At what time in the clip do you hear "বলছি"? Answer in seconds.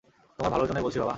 0.83-0.99